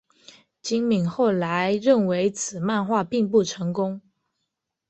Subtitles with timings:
[0.63, 4.01] 今敏后来认为此漫画并不成功。